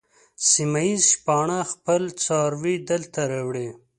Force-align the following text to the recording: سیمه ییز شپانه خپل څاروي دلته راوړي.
سیمه 0.51 0.81
ییز 0.87 1.01
شپانه 1.11 1.57
خپل 1.71 2.01
څاروي 2.23 2.75
دلته 2.89 3.19
راوړي. 3.31 3.67